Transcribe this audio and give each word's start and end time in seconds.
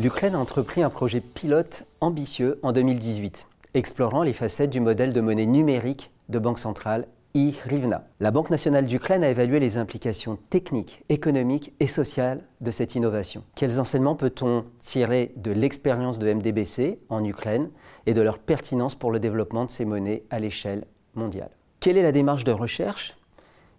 L'Ukraine 0.00 0.34
a 0.34 0.38
entrepris 0.38 0.82
un 0.82 0.88
projet 0.88 1.20
pilote 1.20 1.84
ambitieux 2.00 2.58
en 2.62 2.72
2018, 2.72 3.46
explorant 3.74 4.22
les 4.22 4.32
facettes 4.32 4.70
du 4.70 4.80
modèle 4.80 5.12
de 5.12 5.20
monnaie 5.20 5.44
numérique 5.44 6.10
de 6.30 6.38
banque 6.38 6.58
centrale 6.58 7.06
i-Rivna. 7.34 8.04
La 8.18 8.30
Banque 8.30 8.48
nationale 8.48 8.86
d'Ukraine 8.86 9.22
a 9.24 9.28
évalué 9.28 9.60
les 9.60 9.76
implications 9.76 10.38
techniques, 10.48 11.04
économiques 11.10 11.74
et 11.80 11.86
sociales 11.86 12.40
de 12.62 12.70
cette 12.70 12.94
innovation. 12.94 13.44
Quels 13.56 13.78
enseignements 13.78 14.14
peut-on 14.14 14.64
tirer 14.80 15.34
de 15.36 15.50
l'expérience 15.50 16.18
de 16.18 16.32
MDBC 16.32 16.98
en 17.10 17.22
Ukraine 17.22 17.68
et 18.06 18.14
de 18.14 18.22
leur 18.22 18.38
pertinence 18.38 18.94
pour 18.94 19.10
le 19.10 19.20
développement 19.20 19.66
de 19.66 19.70
ces 19.70 19.84
monnaies 19.84 20.22
à 20.30 20.38
l'échelle 20.38 20.86
mondiale? 21.14 21.50
Quelle 21.78 21.98
est 21.98 22.02
la 22.02 22.12
démarche 22.12 22.44
de 22.44 22.52
recherche? 22.52 23.18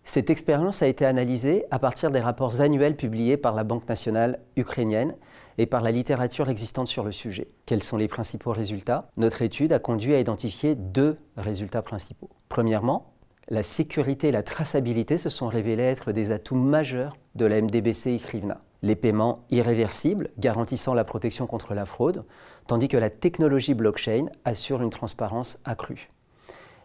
Cette 0.04 0.30
expérience 0.30 0.82
a 0.82 0.88
été 0.88 1.06
analysée 1.06 1.66
à 1.72 1.80
partir 1.80 2.12
des 2.12 2.20
rapports 2.20 2.62
annuels 2.62 2.96
publiés 2.96 3.38
par 3.38 3.56
la 3.56 3.64
Banque 3.64 3.88
nationale 3.90 4.40
ukrainienne 4.56 5.16
et 5.58 5.66
par 5.66 5.82
la 5.82 5.92
littérature 5.92 6.50
existante 6.50 6.88
sur 6.88 7.04
le 7.04 7.12
sujet. 7.12 7.48
Quels 7.66 7.84
sont 7.84 7.98
les 7.98 8.08
principaux 8.08 8.52
résultats? 8.52 9.10
Notre 9.18 9.42
étude 9.42 9.74
a 9.74 9.80
conduit 9.80 10.16
à 10.16 10.20
identifier 10.20 10.76
deux 10.76 11.18
résultats 11.38 11.82
principaux. 11.82 12.30
Premièrement, 12.50 13.14
la 13.50 13.64
sécurité 13.64 14.30
et 14.30 14.32
la 14.32 14.44
traçabilité 14.44 15.18
se 15.18 15.30
sont 15.30 15.48
révélés 15.48 15.84
être 15.84 16.12
des 16.12 16.32
atouts 16.32 16.56
majeurs 16.56 17.18
de 17.36 17.46
la 17.46 17.62
MDBC 17.62 18.14
ICRIVNA. 18.16 18.62
Les 18.82 18.96
paiements 18.96 19.46
irréversibles 19.52 20.30
garantissant 20.38 20.94
la 20.94 21.04
protection 21.04 21.48
contre 21.48 21.74
la 21.74 21.86
fraude, 21.86 22.26
tandis 22.66 22.88
que 22.88 22.98
la 22.98 23.10
technologie 23.10 23.74
blockchain 23.74 24.26
assure 24.46 24.82
une 24.82 24.90
transparence 24.90 25.60
accrue. 25.66 26.10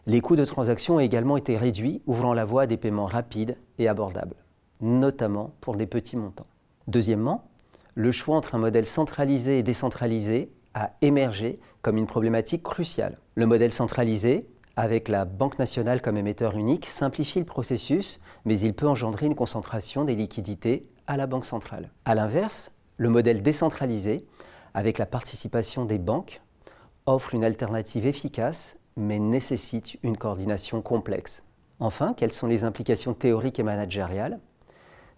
Les 0.06 0.20
coûts 0.20 0.36
de 0.36 0.44
transaction 0.44 0.96
ont 0.96 1.00
également 1.00 1.36
été 1.36 1.56
réduits, 1.56 2.02
ouvrant 2.06 2.34
la 2.34 2.44
voie 2.44 2.62
à 2.62 2.66
des 2.66 2.76
paiements 2.76 3.06
rapides 3.06 3.56
et 3.78 3.88
abordables, 3.88 4.36
notamment 4.80 5.54
pour 5.60 5.76
des 5.76 5.86
petits 5.86 6.16
montants. 6.16 6.46
Deuxièmement, 6.86 7.48
le 7.96 8.12
choix 8.12 8.36
entre 8.36 8.54
un 8.54 8.58
modèle 8.58 8.86
centralisé 8.86 9.58
et 9.58 9.62
décentralisé 9.64 10.52
a 10.74 10.92
émergé 11.02 11.58
comme 11.82 11.96
une 11.96 12.06
problématique 12.06 12.62
cruciale. 12.62 13.18
Le 13.34 13.46
modèle 13.46 13.72
centralisé 13.72 14.46
avec 14.76 15.08
la 15.08 15.24
Banque 15.24 15.58
nationale 15.58 16.02
comme 16.02 16.18
émetteur 16.18 16.56
unique, 16.56 16.86
simplifie 16.86 17.38
le 17.38 17.46
processus, 17.46 18.20
mais 18.44 18.60
il 18.60 18.74
peut 18.74 18.86
engendrer 18.86 19.26
une 19.26 19.34
concentration 19.34 20.04
des 20.04 20.14
liquidités 20.14 20.86
à 21.06 21.16
la 21.16 21.26
Banque 21.26 21.46
centrale. 21.46 21.90
A 22.04 22.14
l'inverse, 22.14 22.72
le 22.98 23.08
modèle 23.08 23.42
décentralisé, 23.42 24.26
avec 24.74 24.98
la 24.98 25.06
participation 25.06 25.86
des 25.86 25.98
banques, 25.98 26.42
offre 27.06 27.34
une 27.34 27.44
alternative 27.44 28.06
efficace, 28.06 28.76
mais 28.96 29.18
nécessite 29.18 29.96
une 30.02 30.18
coordination 30.18 30.82
complexe. 30.82 31.44
Enfin, 31.80 32.12
quelles 32.14 32.32
sont 32.32 32.46
les 32.46 32.64
implications 32.64 33.14
théoriques 33.14 33.58
et 33.58 33.62
managériales 33.62 34.40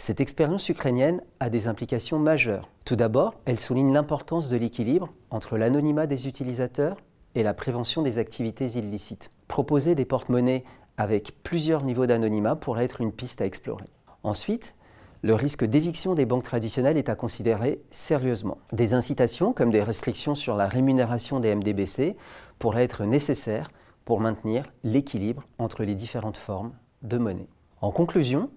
Cette 0.00 0.20
expérience 0.20 0.68
ukrainienne 0.68 1.20
a 1.40 1.50
des 1.50 1.66
implications 1.66 2.20
majeures. 2.20 2.70
Tout 2.84 2.94
d'abord, 2.94 3.34
elle 3.46 3.58
souligne 3.58 3.92
l'importance 3.92 4.48
de 4.48 4.56
l'équilibre 4.56 5.12
entre 5.30 5.58
l'anonymat 5.58 6.06
des 6.06 6.28
utilisateurs 6.28 6.96
et 7.34 7.42
la 7.42 7.52
prévention 7.52 8.02
des 8.02 8.18
activités 8.18 8.78
illicites. 8.78 9.30
Proposer 9.48 9.96
des 9.96 10.04
porte-monnaies 10.04 10.62
avec 10.96 11.42
plusieurs 11.42 11.82
niveaux 11.82 12.06
d'anonymat 12.06 12.54
pourrait 12.54 12.84
être 12.84 13.00
une 13.00 13.12
piste 13.12 13.40
à 13.40 13.46
explorer. 13.46 13.86
Ensuite, 14.22 14.76
le 15.22 15.34
risque 15.34 15.64
d'éviction 15.64 16.14
des 16.14 16.26
banques 16.26 16.44
traditionnelles 16.44 16.96
est 16.96 17.08
à 17.08 17.16
considérer 17.16 17.82
sérieusement. 17.90 18.58
Des 18.72 18.94
incitations, 18.94 19.52
comme 19.52 19.72
des 19.72 19.82
restrictions 19.82 20.36
sur 20.36 20.56
la 20.56 20.68
rémunération 20.68 21.40
des 21.40 21.52
MDBC, 21.56 22.16
pourraient 22.60 22.84
être 22.84 23.04
nécessaires 23.04 23.68
pour 24.04 24.20
maintenir 24.20 24.64
l'équilibre 24.84 25.42
entre 25.58 25.82
les 25.82 25.96
différentes 25.96 26.36
formes 26.36 26.72
de 27.02 27.18
monnaie. 27.18 27.48
En 27.80 27.90
conclusion, 27.90 28.48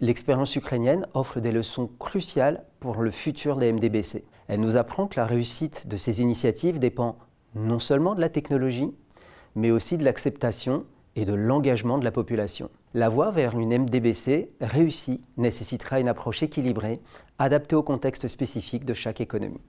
l'expérience 0.00 0.56
ukrainienne 0.56 1.06
offre 1.14 1.40
des 1.40 1.52
leçons 1.52 1.90
cruciales 1.98 2.64
pour 2.80 3.02
le 3.02 3.10
futur 3.10 3.56
des 3.56 3.72
MDBC. 3.72 4.24
Elle 4.48 4.60
nous 4.60 4.76
apprend 4.76 5.06
que 5.06 5.20
la 5.20 5.26
réussite 5.26 5.86
de 5.86 5.96
ces 5.96 6.20
initiatives 6.20 6.78
dépend 6.78 7.18
non 7.54 7.78
seulement 7.78 8.14
de 8.14 8.20
la 8.20 8.28
technologie, 8.28 8.92
mais 9.54 9.70
aussi 9.70 9.98
de 9.98 10.04
l'acceptation 10.04 10.84
et 11.16 11.24
de 11.24 11.34
l'engagement 11.34 11.98
de 11.98 12.04
la 12.04 12.12
population. 12.12 12.70
La 12.94 13.08
voie 13.08 13.30
vers 13.30 13.58
une 13.58 13.76
MDBC 13.76 14.50
réussie 14.60 15.20
nécessitera 15.36 16.00
une 16.00 16.08
approche 16.08 16.42
équilibrée, 16.42 17.00
adaptée 17.38 17.76
au 17.76 17.82
contexte 17.82 18.26
spécifique 18.28 18.84
de 18.84 18.94
chaque 18.94 19.20
économie. 19.20 19.60